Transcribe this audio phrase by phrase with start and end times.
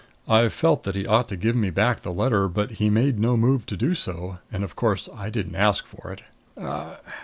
[0.27, 3.37] I felt that he ought to give me back the letter; but he made no
[3.37, 4.39] move to do so.
[4.51, 6.23] And, of course, I didn't ask for it.